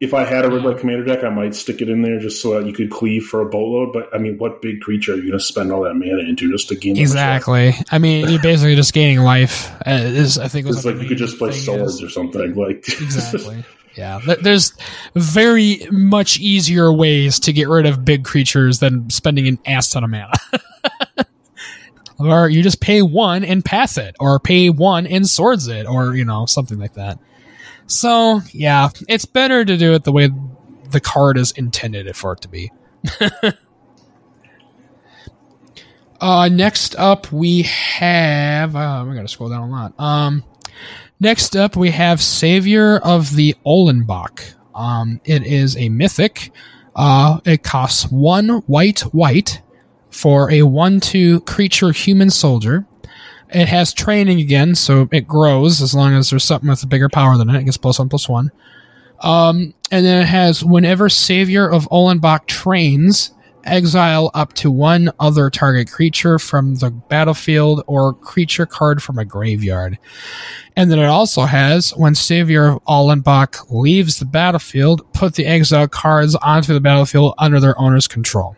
if 0.01 0.13
I 0.13 0.25
had 0.25 0.45
a 0.45 0.51
red 0.51 0.65
white 0.65 0.79
commander 0.79 1.05
deck, 1.05 1.25
I 1.25 1.31
might 1.31 1.55
stick 1.55 1.81
it 1.81 1.89
in 1.89 2.03
there 2.03 2.19
just 2.19 2.43
so 2.43 2.59
that 2.59 2.67
you 2.67 2.73
could 2.73 2.91
cleave 2.91 3.25
for 3.27 3.41
a 3.41 3.47
boatload. 3.47 3.93
But 3.93 4.15
I 4.15 4.19
mean, 4.19 4.39
what 4.39 4.61
big 4.61 4.81
creature 4.81 5.13
are 5.13 5.17
you 5.17 5.23
going 5.23 5.39
to 5.39 5.41
spend 5.41 5.73
all 5.73 5.83
that 5.85 5.95
mana 5.95 6.23
into 6.29 6.51
just 6.51 6.69
to 6.69 6.75
gain? 6.75 6.99
Exactly. 6.99 7.75
I 7.91 7.99
mean, 7.99 8.29
you're 8.29 8.43
basically 8.43 8.75
just 8.75 8.93
gaining 8.93 9.21
life. 9.21 9.73
Uh, 9.87 9.93
is 9.93 10.39
I 10.39 10.49
think 10.49 10.67
was 10.67 10.77
It's 10.79 10.85
what 10.85 10.95
like 10.95 11.03
you 11.03 11.09
could 11.09 11.19
just 11.19 11.39
play 11.39 11.53
swords 11.53 11.95
is. 11.95 12.03
or 12.03 12.09
something. 12.09 12.55
Like 12.65 12.89
Exactly. 12.89 13.65
Yeah. 13.95 14.21
There's 14.43 14.73
very 15.15 15.87
much 15.91 16.39
easier 16.41 16.93
ways 16.93 17.39
to 17.41 17.53
get 17.53 17.69
rid 17.69 17.87
of 17.87 18.05
big 18.05 18.25
creatures 18.25 18.81
than 18.81 19.09
spending 19.11 19.47
an 19.47 19.59
ass 19.67 19.91
ton 19.91 20.03
of 20.05 20.11
mana. 20.11 20.33
or 22.19 22.49
you 22.49 22.63
just 22.63 22.81
pay 22.81 23.03
one 23.03 23.45
and 23.45 23.65
pass 23.65 23.97
it, 23.97 24.17
or 24.21 24.39
pay 24.41 24.71
one 24.71 25.07
and 25.07 25.29
swords 25.29 25.69
it, 25.69 25.87
or 25.87 26.15
you 26.15 26.25
know 26.25 26.47
something 26.47 26.79
like 26.79 26.95
that. 26.95 27.19
So 27.87 28.41
yeah, 28.53 28.89
it's 29.09 29.25
better 29.25 29.65
to 29.65 29.77
do 29.77 29.95
it 29.95 30.05
the 30.05 30.13
way 30.13 30.31
the 30.91 31.01
card 31.01 31.37
is 31.37 31.53
intended 31.53 32.15
for 32.17 32.33
it 32.33 32.41
to 32.43 32.49
be. 32.49 32.73
uh, 36.21 36.49
next 36.49 36.97
up 36.97 37.31
we 37.33 37.63
have. 37.63 38.75
Uh, 38.75 39.05
we 39.09 39.15
gotta 39.15 39.29
scroll 39.29 39.51
down 39.51 39.69
a 39.69 39.73
lot. 39.73 39.93
Um, 39.99 40.45
next 41.21 41.57
up 41.57 41.77
we 41.77 41.91
have 41.91 42.23
Savior 42.23 42.99
of 42.99 43.35
the 43.35 43.55
Ollenbock. 43.67 44.55
Um, 44.75 45.21
it 45.25 45.45
is 45.45 45.77
a 45.77 45.89
mythic. 45.89 46.51
Uh, 46.97 47.41
it 47.45 47.63
costs 47.63 48.11
one 48.11 48.49
white 48.67 49.01
white 49.01 49.61
for 50.11 50.51
a 50.51 50.63
one-two 50.63 51.41
creature 51.41 51.91
human 51.91 52.31
soldier. 52.31 52.87
It 53.55 53.69
has 53.69 53.95
training 53.95 54.41
again, 54.41 54.75
so 54.75 55.09
it 55.13 55.29
grows 55.29 55.81
as 55.81 55.95
long 55.95 56.15
as 56.15 56.31
there's 56.31 56.45
something 56.45 56.69
with 56.69 56.83
a 56.83 56.89
bigger 56.89 57.09
power 57.09 57.39
than 57.39 57.49
it. 57.49 57.61
It 57.61 57.65
gets 57.65 57.77
plus 57.77 57.99
one 57.99 58.09
plus 58.09 58.29
one. 58.29 58.51
Um, 59.21 59.75
and 59.91 60.05
then 60.05 60.23
it 60.23 60.27
has 60.27 60.65
whenever 60.65 61.09
Savior 61.09 61.71
of 61.71 61.89
Ollenbock 61.91 62.47
trains, 62.47 63.33
exile 63.67 64.31
up 64.35 64.53
to 64.55 64.71
one 64.71 65.11
other 65.21 65.51
target 65.51 65.91
creature 65.91 66.39
from 66.39 66.77
the 66.77 66.91
battlefield 66.91 67.83
or 67.87 68.15
creature 68.15 68.67
card 68.67 69.03
from 69.03 69.19
a 69.19 69.25
graveyard. 69.25 69.99
And 70.77 70.91
then 70.91 70.99
it 70.99 71.07
also 71.07 71.43
has 71.43 71.91
when 71.97 72.15
Savior 72.15 72.73
of 72.73 72.85
Ollenbock 72.85 73.71
leaves 73.71 74.19
the 74.19 74.25
battlefield, 74.25 75.11
put 75.13 75.35
the 75.35 75.47
exile 75.47 75.89
cards 75.89 76.35
onto 76.37 76.75
the 76.75 76.81
battlefield 76.81 77.35
under 77.39 77.61
their 77.61 77.79
owner's 77.81 78.09
control. 78.09 78.57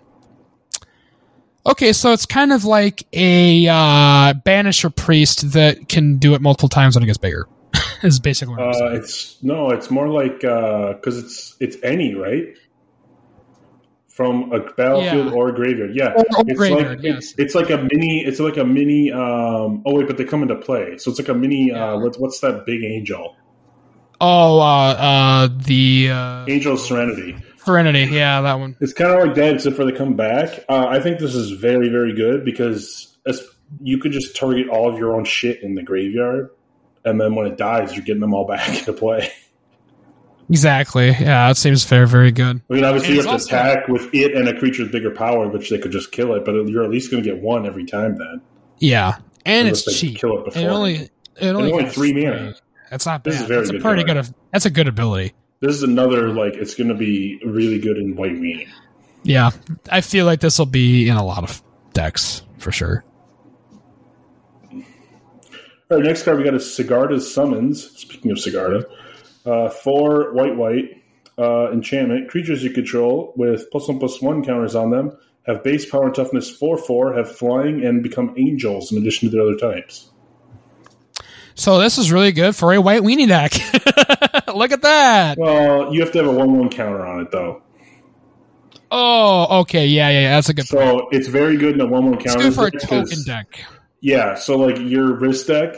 Okay, 1.66 1.92
so 1.92 2.12
it's 2.12 2.26
kind 2.26 2.52
of 2.52 2.64
like 2.64 3.02
a 3.12 3.66
uh, 3.66 4.34
banisher 4.46 4.94
priest 4.94 5.52
that 5.52 5.88
can 5.88 6.16
do 6.18 6.34
it 6.34 6.40
multiple 6.40 6.68
times 6.68 6.94
when 6.94 7.02
it 7.02 7.06
gets 7.06 7.18
bigger. 7.18 7.48
is 8.02 8.20
basically 8.20 8.54
what 8.54 8.80
Uh, 8.80 8.92
it's 8.92 9.42
no, 9.42 9.70
it's 9.70 9.90
more 9.90 10.08
like 10.08 10.40
because 10.40 11.18
it's 11.18 11.56
it's 11.60 11.76
any 11.82 12.14
right 12.14 12.56
from 14.08 14.50
a 14.52 14.60
battlefield 14.60 15.26
Yeah. 15.26 15.32
or 15.32 15.48
a 15.48 15.54
graveyard. 15.54 15.94
Yeah, 15.94 16.12
Or- 16.12 16.24
or 16.38 16.44
it's 16.46 16.56
graveyard, 16.58 16.98
like 16.98 17.02
yes. 17.04 17.34
it's 17.36 17.54
like 17.54 17.68
a 17.70 17.76
mini. 17.92 18.24
It's 18.24 18.38
like 18.40 18.56
a 18.56 18.64
mini. 18.64 19.10
Um, 19.12 19.82
oh 19.84 19.94
wait, 19.96 20.06
but 20.06 20.16
they 20.16 20.24
come 20.24 20.42
into 20.42 20.54
play, 20.56 20.96
so 20.98 21.10
it's 21.10 21.18
like 21.18 21.28
a 21.28 21.34
mini. 21.34 21.68
Yeah. 21.68 21.92
Uh, 21.94 21.98
what's 21.98 22.18
what's 22.18 22.40
that 22.40 22.64
big 22.64 22.82
angel? 22.84 23.34
Oh, 24.20 24.60
uh, 24.60 24.62
uh, 24.64 25.48
the 25.66 26.08
uh, 26.10 26.46
Angel 26.48 26.72
of 26.74 26.80
Serenity. 26.80 27.36
Serenity. 27.66 28.04
Yeah, 28.04 28.40
that 28.40 28.54
one. 28.54 28.76
It's 28.80 28.92
kind 28.92 29.10
of 29.12 29.26
like 29.26 29.34
that, 29.36 29.54
except 29.56 29.76
for 29.76 29.84
they 29.84 29.92
come 29.92 30.14
back. 30.14 30.64
Uh, 30.68 30.86
I 30.88 31.00
think 31.00 31.18
this 31.18 31.34
is 31.34 31.50
very, 31.50 31.88
very 31.88 32.14
good 32.14 32.44
because 32.44 33.16
as, 33.26 33.42
you 33.82 33.98
could 33.98 34.12
just 34.12 34.34
target 34.36 34.68
all 34.68 34.88
of 34.90 34.98
your 34.98 35.14
own 35.14 35.24
shit 35.24 35.62
in 35.62 35.74
the 35.74 35.82
graveyard, 35.82 36.50
and 37.04 37.20
then 37.20 37.34
when 37.34 37.46
it 37.46 37.56
dies, 37.58 37.94
you're 37.94 38.04
getting 38.04 38.20
them 38.20 38.32
all 38.34 38.46
back 38.48 38.68
into 38.68 38.92
play. 38.92 39.30
Exactly. 40.48 41.08
Yeah, 41.08 41.50
it 41.50 41.56
seems 41.56 41.84
fair. 41.84 42.06
very 42.06 42.30
good. 42.30 42.62
I 42.70 42.74
mean, 42.74 42.84
obviously, 42.84 43.16
you 43.16 43.22
have 43.22 43.40
to 43.40 43.44
attack 43.46 43.88
with 43.88 44.08
it 44.14 44.32
and 44.36 44.48
a 44.48 44.56
creature 44.56 44.84
with 44.84 44.92
bigger 44.92 45.10
power, 45.10 45.48
which 45.48 45.70
they 45.70 45.78
could 45.78 45.90
just 45.90 46.12
kill 46.12 46.34
it, 46.34 46.44
but 46.44 46.52
you're 46.68 46.84
at 46.84 46.90
least 46.90 47.10
going 47.10 47.22
to 47.22 47.28
get 47.28 47.42
one 47.42 47.66
every 47.66 47.84
time 47.84 48.16
then. 48.16 48.40
Yeah, 48.78 49.16
and 49.44 49.66
Unless 49.66 49.88
it's 49.88 49.98
cheap. 49.98 50.18
Kill 50.18 50.38
it 50.38 50.44
before. 50.44 50.62
It 50.62 50.66
only, 50.66 50.94
it 50.94 51.10
only, 51.48 51.72
only 51.72 51.86
three 51.90 52.12
mana. 52.12 52.54
That's 52.90 53.06
not 53.06 53.24
This 53.24 53.34
bad. 53.34 53.42
is 53.42 53.48
very 53.48 53.60
that's 53.60 53.70
a 53.70 53.72
good 53.72 53.82
pretty 53.82 54.04
card. 54.04 54.24
good. 54.26 54.34
That's 54.52 54.66
a 54.66 54.70
good 54.70 54.86
ability. 54.86 55.32
This 55.66 55.76
is 55.76 55.82
another, 55.82 56.28
like, 56.30 56.54
it's 56.54 56.74
going 56.74 56.88
to 56.88 56.94
be 56.94 57.40
really 57.44 57.78
good 57.78 57.98
in 57.98 58.16
White 58.16 58.34
Weenie. 58.34 58.68
Yeah, 59.22 59.50
I 59.90 60.00
feel 60.00 60.24
like 60.26 60.40
this 60.40 60.58
will 60.58 60.66
be 60.66 61.08
in 61.08 61.16
a 61.16 61.24
lot 61.24 61.42
of 61.42 61.62
decks 61.92 62.42
for 62.58 62.70
sure. 62.70 63.04
All 64.72 64.82
right, 65.98 66.04
next 66.04 66.22
card 66.22 66.38
we 66.38 66.44
got 66.44 66.54
is 66.54 66.64
Sigarda's 66.64 67.32
Summons. 67.32 67.90
Speaking 67.98 68.30
of 68.30 68.38
Sigarda, 68.38 68.84
uh, 69.44 69.68
four 69.68 70.32
white 70.32 70.56
white 70.56 71.02
uh, 71.38 71.70
enchantment 71.72 72.28
creatures 72.28 72.64
you 72.64 72.70
control 72.70 73.32
with 73.36 73.70
plus 73.70 73.86
one 73.88 73.98
plus 73.98 74.20
one 74.20 74.44
counters 74.44 74.74
on 74.74 74.90
them 74.90 75.16
have 75.46 75.62
base 75.62 75.88
power 75.88 76.06
and 76.06 76.14
toughness 76.14 76.50
four 76.50 76.76
four, 76.76 77.14
have 77.14 77.30
flying 77.30 77.84
and 77.84 78.02
become 78.02 78.34
angels 78.36 78.92
in 78.92 78.98
addition 78.98 79.30
to 79.30 79.36
their 79.36 79.46
other 79.46 79.56
types. 79.56 80.10
So 81.54 81.78
this 81.78 81.98
is 81.98 82.12
really 82.12 82.32
good 82.32 82.54
for 82.54 82.74
a 82.74 82.80
white 82.80 83.02
weenie 83.02 83.28
deck. 83.28 83.52
Look 84.56 84.72
at 84.72 84.82
that. 84.82 85.38
Well, 85.38 85.92
you 85.94 86.00
have 86.00 86.12
to 86.12 86.18
have 86.18 86.26
a 86.26 86.32
one 86.32 86.58
one 86.58 86.68
counter 86.70 87.04
on 87.06 87.20
it 87.20 87.30
though, 87.30 87.62
Oh, 88.90 89.60
okay. 89.62 89.86
Yeah, 89.86 90.08
yeah, 90.10 90.20
yeah. 90.20 90.30
That's 90.36 90.48
a 90.48 90.54
good. 90.54 90.66
point. 90.66 90.82
so 90.84 91.08
it's 91.10 91.28
very 91.28 91.56
good 91.56 91.74
in 91.74 91.80
a 91.80 91.86
one 91.86 92.04
one 92.06 92.14
It's 92.14 92.24
counter. 92.24 92.44
good 92.50 92.54
for 92.54 92.66
a 92.68 92.70
deck 92.70 93.06
deck. 93.26 93.64
Yeah, 94.00 94.34
so 94.36 94.56
like 94.56 94.78
your 94.78 95.14
wrist 95.14 95.46
deck. 95.48 95.74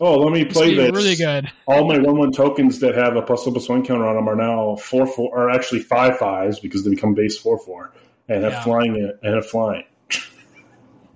Oh, 0.00 0.16
let 0.18 0.32
me 0.32 0.44
play 0.44 0.74
this. 0.74 0.90
really 0.92 1.14
good. 1.16 1.50
all 1.66 1.86
my 1.86 1.98
one 1.98 2.18
one 2.18 2.32
tokens 2.32 2.80
that 2.80 2.94
have 2.96 3.16
a 3.16 3.22
plus 3.22 3.44
one 3.46 3.54
plus 3.54 3.68
one 3.68 3.84
counter 3.84 4.06
on 4.06 4.16
them 4.16 4.28
are 4.28 4.36
now 4.36 4.76
four 4.76 5.06
four 5.06 5.36
are 5.38 5.50
actually 5.50 5.80
five 5.80 6.18
fives 6.18 6.58
because 6.60 6.84
they 6.84 6.90
become 6.90 7.14
base 7.14 7.38
four 7.38 7.58
four 7.58 7.92
and 8.28 8.42
have 8.44 8.52
Yeah. 8.52 8.62
flying 8.64 8.96
in- 8.96 9.12
and 9.22 9.34
have 9.34 9.46
flying. 9.46 9.84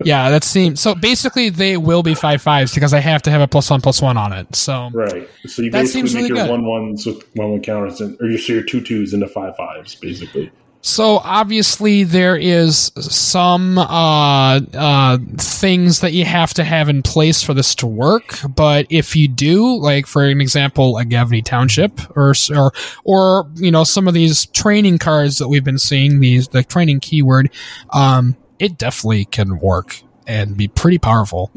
Yeah, 0.05 0.31
that 0.31 0.45
seems 0.45 0.81
so. 0.81 0.95
Basically, 0.95 1.51
they 1.51 1.77
will 1.77 2.03
be 2.03 2.15
five 2.15 2.41
fives 2.41 2.75
because 2.75 2.95
I 2.95 3.01
have 3.01 3.23
to 3.23 3.31
have 3.31 3.41
a 3.41 3.49
plus 3.49 3.71
one 3.71 3.81
plus 3.81 4.01
one 4.01 4.17
on 4.17 4.33
it. 4.33 4.55
So 4.57 4.91
Right. 4.93 5.29
So 5.47 5.63
you 5.63 5.71
That 5.71 5.83
basically 5.83 6.09
seems 6.09 6.15
make 6.15 6.23
really 6.31 6.41
your 6.41 6.47
good. 6.47 6.51
one 6.51 6.67
ones 6.67 7.07
with 7.07 7.25
one 7.37 7.51
one 7.51 7.63
counters 7.63 8.01
and, 8.01 8.17
or 8.21 8.27
you 8.27 8.39
so 8.39 8.55
your 8.55 8.63
two 8.63 8.81
twos 8.81 9.13
into 9.13 9.29
five 9.29 9.57
fives 9.57 9.95
basically. 9.95 10.51
So 10.83 11.19
obviously 11.19 12.05
there 12.05 12.37
is 12.37 12.91
some 12.97 13.77
uh, 13.77 14.61
uh, 14.73 15.19
things 15.37 16.01
that 16.01 16.15
you 16.15 16.25
have 16.25 16.55
to 16.55 16.65
have 16.65 16.89
in 16.89 17.03
place 17.03 17.43
for 17.43 17.53
this 17.53 17.75
to 17.77 17.87
work. 17.87 18.39
But 18.49 18.87
if 18.89 19.15
you 19.15 19.29
do, 19.29 19.77
like 19.77 20.07
for 20.07 20.25
an 20.25 20.41
example, 20.41 20.97
a 20.97 21.05
Gavony 21.05 21.45
Township, 21.45 22.01
or 22.17 22.33
or 22.57 22.73
or 23.05 23.51
you 23.57 23.71
know 23.71 23.85
some 23.85 24.09
of 24.09 24.15
these 24.15 24.47
training 24.47 24.97
cards 24.99 25.37
that 25.37 25.49
we've 25.49 25.65
been 25.65 25.79
seeing, 25.79 26.21
these 26.21 26.49
the 26.49 26.63
training 26.63 27.01
keyword, 27.01 27.51
um, 27.93 28.35
it 28.61 28.79
definitely 28.79 29.25
can 29.25 29.59
work 29.59 30.01
and 30.27 30.57
be 30.57 30.69
pretty 30.69 30.99
powerful. 30.99 31.51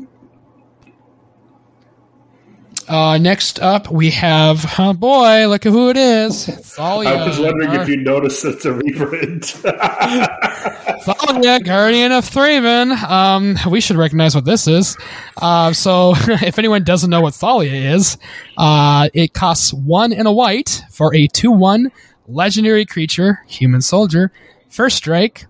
Uh, 2.88 3.18
next 3.18 3.60
up, 3.62 3.90
we 3.90 4.10
have, 4.10 4.74
oh 4.78 4.92
boy, 4.94 5.48
look 5.48 5.66
at 5.66 5.72
who 5.72 5.90
it 5.90 5.96
is. 5.96 6.46
Thalia. 6.46 7.10
I 7.12 7.28
was 7.28 7.40
wondering 7.40 7.70
Our- 7.70 7.82
if 7.84 7.88
you 7.88 7.98
noticed 7.98 8.44
it's 8.44 8.66
a 8.66 8.74
reprint. 8.74 9.46
Thalia, 11.04 11.60
Guardian 11.62 12.12
of 12.12 12.30
Thraven. 12.30 12.92
Um, 13.02 13.58
we 13.72 13.80
should 13.80 13.96
recognize 13.96 14.36
what 14.36 14.44
this 14.44 14.68
is. 14.68 14.98
Uh, 15.38 15.72
so, 15.72 16.14
if 16.18 16.60
anyone 16.60 16.84
doesn't 16.84 17.10
know 17.10 17.22
what 17.22 17.36
Thalia 17.36 17.94
is, 17.94 18.18
uh, 18.58 19.08
it 19.14 19.34
costs 19.34 19.74
one 19.74 20.12
and 20.12 20.28
a 20.28 20.32
white 20.32 20.84
for 20.92 21.16
a 21.16 21.28
2 21.28 21.52
1 21.52 21.90
legendary 22.28 22.86
creature, 22.86 23.44
human 23.48 23.82
soldier. 23.82 24.32
First 24.70 24.98
strike, 24.98 25.46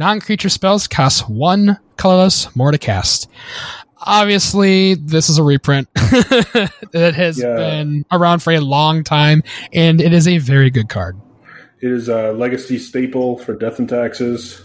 non 0.00 0.18
creature 0.18 0.48
spells 0.48 0.88
cost 0.88 1.28
one 1.28 1.78
colorless, 1.96 2.54
more 2.56 2.72
to 2.72 2.78
cast. 2.78 3.28
Obviously, 3.98 4.94
this 4.94 5.28
is 5.28 5.36
a 5.38 5.42
reprint. 5.42 5.86
that 5.94 7.12
has 7.14 7.38
Yeah. 7.38 7.54
been 7.56 8.04
around 8.10 8.40
for 8.42 8.52
a 8.52 8.60
long 8.60 9.04
time, 9.04 9.42
and 9.74 10.00
it 10.00 10.12
is 10.14 10.26
a 10.26 10.38
very 10.38 10.70
good 10.70 10.88
card. 10.88 11.20
it 11.82 11.90
is 11.90 12.08
a 12.08 12.32
legacy 12.32 12.78
staple 12.78 13.38
for 13.38 13.54
death 13.54 13.78
and 13.78 13.88
taxes. 13.88 14.62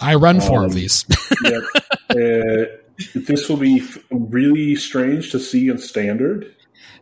I 0.00 0.14
run 0.16 0.40
four 0.40 0.60
Um, 0.60 0.64
of 0.64 0.74
these. 0.74 1.04
Yep. 1.44 1.62
uh, 2.10 2.64
this 3.14 3.48
will 3.48 3.56
be 3.56 3.80
f- 3.80 3.98
really 4.10 4.74
strange 4.76 5.30
to 5.32 5.38
see 5.38 5.68
in 5.68 5.78
standard. 5.78 6.54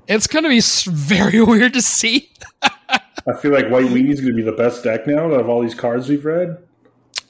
It's 0.09 0.27
going 0.27 0.45
to 0.45 0.49
be 0.49 0.61
very 0.91 1.43
weird 1.53 1.75
to 1.75 1.83
see. 1.83 2.31
I 2.63 3.35
feel 3.41 3.53
like 3.53 3.69
White 3.69 3.87
Weenie 3.87 4.11
is 4.11 4.21
going 4.21 4.33
to 4.33 4.37
be 4.37 4.43
the 4.43 4.53
best 4.57 4.83
deck 4.85 5.07
now 5.07 5.27
out 5.27 5.41
of 5.41 5.49
all 5.49 5.63
these 5.63 5.75
cards 5.75 6.09
we've 6.09 6.25
read. 6.25 6.57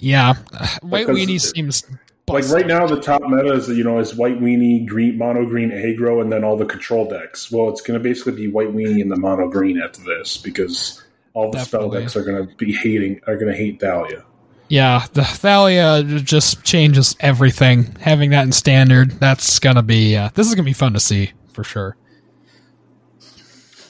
Yeah, 0.00 0.34
White 0.82 1.06
Because- 1.06 1.18
Weenie 1.18 1.40
seems 1.40 1.84
Like 2.28 2.48
right 2.48 2.66
now, 2.66 2.86
the 2.86 3.00
top 3.00 3.22
meta 3.22 3.52
is 3.52 3.68
you 3.68 3.82
know 3.84 3.98
is 3.98 4.14
White 4.14 4.40
Weenie, 4.40 4.86
green 4.86 5.18
mono 5.18 5.44
green 5.44 5.70
aggro, 5.70 6.22
and 6.22 6.30
then 6.32 6.44
all 6.44 6.56
the 6.56 6.64
control 6.64 7.08
decks. 7.08 7.50
Well, 7.50 7.68
it's 7.68 7.80
going 7.80 7.98
to 7.98 8.02
basically 8.02 8.32
be 8.32 8.48
White 8.48 8.72
Weenie 8.72 9.02
and 9.02 9.10
the 9.10 9.16
mono 9.16 9.48
green 9.48 9.80
after 9.80 10.00
this 10.02 10.36
because 10.36 11.02
all 11.34 11.50
the 11.50 11.58
spell 11.58 11.90
decks 11.90 12.16
are 12.16 12.22
going 12.22 12.46
to 12.46 12.54
be 12.56 12.72
hating 12.72 13.20
are 13.26 13.34
going 13.36 13.50
to 13.50 13.56
hate 13.58 13.80
Thalia. 13.80 14.24
Yeah, 14.70 15.04
the 15.14 15.24
Thalia 15.24 16.04
just 16.04 16.62
changes 16.62 17.16
everything. 17.18 17.96
Having 18.00 18.30
that 18.30 18.44
in 18.44 18.52
standard, 18.52 19.10
that's 19.18 19.58
gonna 19.58 19.82
be. 19.82 20.16
Uh, 20.16 20.30
this 20.34 20.46
is 20.46 20.54
gonna 20.54 20.64
be 20.64 20.72
fun 20.72 20.92
to 20.92 21.00
see 21.00 21.32
for 21.52 21.64
sure. 21.64 21.96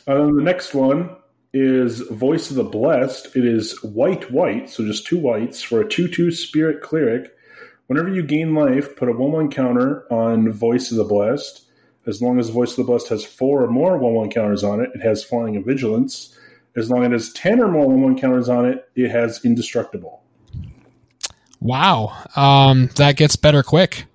Uh, 0.07 0.25
the 0.25 0.43
next 0.43 0.73
one 0.75 1.11
is 1.53 2.01
Voice 2.01 2.51
of 2.51 2.57
the 2.57 2.65
Blessed. 2.65 3.37
It 3.37 3.45
is 3.45 3.83
white, 3.83 4.31
white, 4.31 4.71
so 4.71 4.85
just 4.85 5.07
two 5.07 5.19
whites 5.19 5.63
for 5.63 5.81
a 5.81 5.89
2 5.89 6.09
2 6.09 6.31
Spirit 6.31 6.83
Cleric. 6.83 7.33
Whenever 7.87 8.09
you 8.09 8.23
gain 8.23 8.55
life, 8.55 8.95
put 8.97 9.09
a 9.09 9.13
1 9.13 9.33
1 9.33 9.51
counter 9.51 10.11
on 10.13 10.51
Voice 10.53 10.91
of 10.91 10.97
the 10.97 11.05
Blessed. 11.05 11.67
As 12.07 12.23
long 12.23 12.39
as 12.39 12.49
Voice 12.51 12.71
of 12.71 12.77
the 12.77 12.85
Blessed 12.85 13.09
has 13.09 13.25
four 13.25 13.65
or 13.65 13.71
more 13.71 13.99
1 13.99 14.15
1 14.15 14.31
counters 14.31 14.65
on 14.65 14.81
it, 14.81 14.91
it 14.95 15.03
has 15.03 15.25
Flying 15.25 15.57
and 15.57 15.65
Vigilance. 15.65 16.37
As 16.77 16.89
long 16.89 17.03
as 17.03 17.09
it 17.09 17.13
has 17.13 17.33
10 17.33 17.61
or 17.61 17.69
more 17.69 17.87
1 17.87 18.01
1 18.01 18.19
counters 18.19 18.49
on 18.49 18.67
it, 18.67 18.89
it 18.95 19.11
has 19.11 19.45
Indestructible. 19.45 20.23
Wow, 21.61 22.17
um, 22.37 22.89
that 22.97 23.17
gets 23.17 23.37
better 23.37 23.63
quick. 23.63 24.07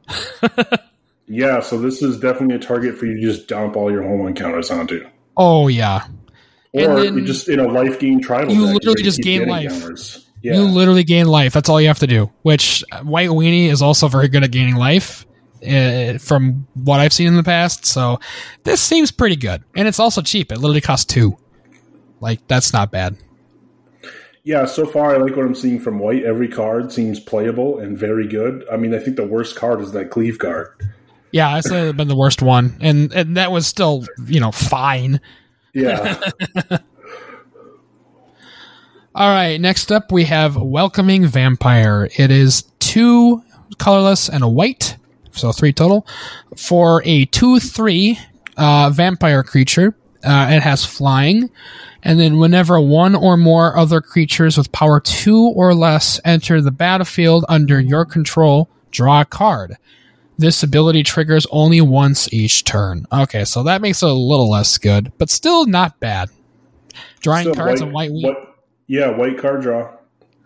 Yeah, 1.28 1.60
so 1.60 1.80
this 1.80 2.02
is 2.02 2.20
definitely 2.20 2.56
a 2.56 2.60
target 2.60 2.98
for 2.98 3.08
you 3.08 3.16
to 3.16 3.22
just 3.22 3.48
dump 3.48 3.76
all 3.76 3.92
your 3.92 4.04
1 4.04 4.20
1 4.20 4.36
counters 4.36 4.70
onto. 4.70 5.08
Oh 5.36 5.68
yeah, 5.68 6.06
Or 6.76 7.02
then 7.02 7.18
you 7.18 7.26
just 7.26 7.48
in 7.48 7.60
a 7.60 7.68
life 7.68 8.00
gain 8.00 8.22
tribal 8.22 8.54
you 8.54 8.66
literally 8.66 9.02
just 9.02 9.22
gain 9.22 9.48
life. 9.48 10.20
Yeah. 10.42 10.56
you 10.56 10.64
literally 10.64 11.04
gain 11.04 11.26
life. 11.26 11.54
That's 11.54 11.70
all 11.70 11.82
you 11.82 11.88
have 11.88 12.00
to 12.00 12.08
do. 12.08 12.32
Which 12.44 12.84
White 13.02 13.30
Weenie 13.30 13.70
is 13.70 13.82
also 13.82 14.08
very 14.08 14.28
good 14.28 14.44
at 14.44 14.52
gaining 14.52 14.76
life. 14.76 15.26
Uh, 15.66 16.20
from 16.20 16.68
what 16.76 17.00
I've 17.00 17.14
seen 17.14 17.28
in 17.28 17.38
the 17.38 17.44
past, 17.44 17.88
so 17.88 18.20
this 18.66 18.82
seems 18.82 19.10
pretty 19.10 19.36
good, 19.36 19.64
and 19.76 19.88
it's 19.88 20.00
also 20.00 20.22
cheap. 20.22 20.52
It 20.52 20.60
literally 20.60 20.82
costs 20.82 21.12
two. 21.12 21.38
Like 22.20 22.48
that's 22.48 22.72
not 22.72 22.92
bad. 22.92 23.18
Yeah, 24.44 24.66
so 24.66 24.86
far 24.86 25.16
I 25.16 25.18
like 25.18 25.36
what 25.36 25.46
I'm 25.46 25.56
seeing 25.56 25.80
from 25.80 25.98
White. 25.98 26.24
Every 26.24 26.48
card 26.48 26.92
seems 26.92 27.20
playable 27.20 27.80
and 27.80 27.98
very 27.98 28.28
good. 28.28 28.64
I 28.72 28.78
mean, 28.78 28.94
I 28.94 29.00
think 29.00 29.16
the 29.16 29.26
worst 29.26 29.56
card 29.56 29.82
is 29.82 29.92
that 29.94 30.12
Cleave 30.12 30.38
card. 30.38 30.68
Yeah, 31.32 31.60
that's 31.60 31.70
been 31.70 32.08
the 32.08 32.16
worst 32.16 32.44
one, 32.44 32.78
and 32.80 33.12
and 33.12 33.38
that 33.38 33.52
was 33.52 33.66
still 33.66 34.06
you 34.28 34.40
know 34.40 34.52
fine. 34.52 35.20
Yeah. 35.76 36.20
All 39.14 39.30
right, 39.30 39.60
next 39.62 39.92
up 39.92 40.12
we 40.12 40.24
have 40.24 40.56
Welcoming 40.56 41.28
Vampire. 41.28 42.10
It 42.18 42.32
is 42.32 42.64
two 42.80 43.44
colorless 43.78 44.30
and 44.30 44.44
a 44.44 44.48
white, 44.48 44.98
so 45.32 45.52
three 45.52 45.74
total, 45.74 46.08
for 46.58 47.02
a 47.06 47.26
2 47.26 47.60
3 47.60 48.18
uh, 48.58 48.90
vampire 48.92 49.44
creature. 49.44 49.96
Uh, 50.24 50.48
it 50.50 50.64
has 50.64 50.86
flying, 50.86 51.50
and 52.04 52.20
then 52.20 52.40
whenever 52.40 52.80
one 52.80 53.14
or 53.14 53.38
more 53.38 53.78
other 53.78 54.02
creatures 54.02 54.58
with 54.58 54.72
power 54.72 55.00
2 55.00 55.54
or 55.56 55.76
less 55.76 56.20
enter 56.26 56.62
the 56.62 56.72
battlefield 56.72 57.46
under 57.48 57.80
your 57.80 58.06
control, 58.06 58.70
draw 58.92 59.22
a 59.22 59.26
card. 59.26 59.78
This 60.38 60.64
ability 60.64 61.04
triggers 61.04 61.48
only 61.52 61.80
once 61.82 62.32
each 62.34 62.64
turn. 62.66 63.06
Okay, 63.12 63.46
so 63.46 63.64
that 63.64 63.82
makes 63.82 64.04
it 64.04 64.10
a 64.10 64.14
little 64.14 64.50
less 64.50 64.78
good, 64.78 65.12
but 65.18 65.30
still 65.30 65.66
not 65.66 66.00
bad. 66.00 66.30
Drawing 67.22 67.46
So 67.46 67.54
cards 67.54 67.82
and 67.82 67.94
white 67.94 68.12
wheat. 68.12 68.26
What, 68.26 68.56
yeah, 68.88 69.10
white 69.10 69.38
card 69.38 69.62
draw. 69.62 69.92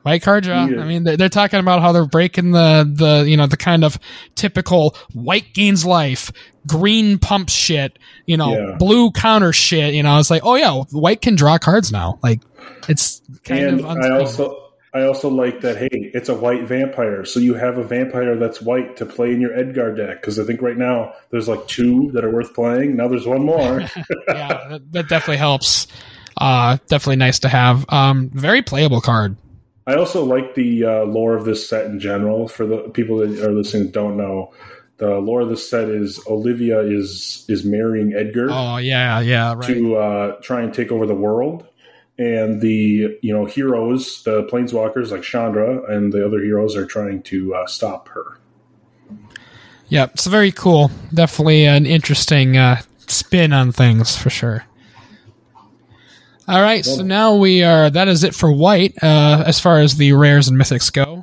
White 0.03 0.21
card 0.21 0.43
draw. 0.45 0.65
Yeah. 0.65 0.81
I 0.81 0.85
mean, 0.87 1.03
they're, 1.03 1.17
they're 1.17 1.27
talking 1.29 1.59
about 1.59 1.81
how 1.81 1.91
they're 1.91 2.05
breaking 2.05 2.51
the 2.51 2.89
the 2.91 3.29
you 3.29 3.35
know 3.35 3.47
the 3.47 3.57
kind 3.57 3.83
of 3.83 3.99
typical 4.35 4.95
white 5.13 5.53
gains 5.53 5.85
life, 5.85 6.31
green 6.65 7.17
pump 7.19 7.49
shit, 7.49 7.99
you 8.25 8.37
know, 8.37 8.53
Yeah. 8.53 8.75
blue 8.77 9.11
counter 9.11 9.51
shit. 9.51 9.93
You 9.93 10.03
know, 10.03 10.17
it's 10.19 10.29
like, 10.29 10.43
oh 10.45 10.55
yeah, 10.55 10.83
white 10.91 11.21
can 11.21 11.35
draw 11.35 11.57
cards 11.57 11.91
now. 11.91 12.17
Like, 12.23 12.39
it's 12.87 13.21
kind 13.43 13.59
and 13.65 13.79
of 13.81 13.85
I 13.97 14.09
also 14.19 14.68
I 14.93 15.03
also 15.03 15.29
like 15.29 15.61
that. 15.61 15.77
Hey, 15.77 15.89
it's 15.91 16.29
a 16.29 16.33
white 16.33 16.63
vampire, 16.63 17.23
so 17.25 17.39
you 17.39 17.53
have 17.53 17.77
a 17.77 17.83
vampire 17.83 18.35
that's 18.35 18.61
white 18.61 18.97
to 18.97 19.05
play 19.05 19.31
in 19.31 19.39
your 19.39 19.53
Edgar 19.57 19.93
deck. 19.93 20.21
Because 20.21 20.39
I 20.39 20.45
think 20.45 20.61
right 20.61 20.77
now 20.77 21.13
there's 21.29 21.47
like 21.47 21.67
two 21.67 22.11
that 22.13 22.25
are 22.25 22.31
worth 22.31 22.53
playing. 22.53 22.95
Now 22.95 23.07
there's 23.07 23.27
one 23.27 23.45
more. 23.45 23.81
yeah, 24.27 24.67
that, 24.69 24.91
that 24.91 25.09
definitely 25.09 25.37
helps. 25.37 25.87
Uh, 26.37 26.77
definitely 26.87 27.17
nice 27.17 27.39
to 27.39 27.49
have. 27.49 27.85
Um, 27.89 28.29
very 28.33 28.61
playable 28.61 29.01
card. 29.01 29.35
I 29.85 29.95
also 29.95 30.23
like 30.23 30.55
the 30.55 30.85
uh, 30.85 31.03
lore 31.05 31.35
of 31.35 31.45
this 31.45 31.67
set 31.67 31.85
in 31.85 31.99
general. 31.99 32.47
For 32.47 32.65
the 32.65 32.77
people 32.89 33.17
that 33.17 33.39
are 33.43 33.51
listening 33.51 33.85
that 33.85 33.93
don't 33.93 34.17
know, 34.17 34.53
the 34.97 35.17
lore 35.19 35.41
of 35.41 35.49
this 35.49 35.67
set 35.67 35.89
is 35.89 36.19
Olivia 36.27 36.79
is 36.81 37.45
is 37.47 37.63
marrying 37.65 38.13
Edgar 38.13 38.49
Oh 38.51 38.77
yeah, 38.77 39.19
yeah, 39.21 39.53
right. 39.53 39.65
to 39.65 39.95
uh, 39.95 40.31
try 40.41 40.61
and 40.61 40.73
take 40.73 40.91
over 40.91 41.05
the 41.05 41.15
world. 41.15 41.65
And 42.19 42.61
the 42.61 43.17
you 43.21 43.33
know 43.33 43.45
heroes, 43.45 44.21
the 44.23 44.43
planeswalkers 44.43 45.09
like 45.09 45.23
Chandra 45.23 45.83
and 45.91 46.13
the 46.13 46.23
other 46.23 46.41
heroes 46.41 46.75
are 46.75 46.85
trying 46.85 47.23
to 47.23 47.55
uh, 47.55 47.65
stop 47.65 48.09
her. 48.09 48.37
Yeah, 49.87 50.07
it's 50.13 50.27
very 50.27 50.51
cool. 50.51 50.91
Definitely 51.13 51.65
an 51.65 51.85
interesting 51.85 52.57
uh, 52.57 52.81
spin 53.07 53.53
on 53.53 53.71
things 53.71 54.15
for 54.15 54.29
sure. 54.29 54.65
All 56.47 56.61
right, 56.61 56.83
so 56.83 57.03
now 57.03 57.35
we 57.35 57.63
are. 57.63 57.89
That 57.89 58.07
is 58.07 58.23
it 58.23 58.33
for 58.35 58.51
white 58.51 58.95
uh, 59.03 59.43
as 59.45 59.59
far 59.59 59.79
as 59.79 59.97
the 59.97 60.13
rares 60.13 60.47
and 60.47 60.59
mythics 60.59 60.91
go. 60.91 61.18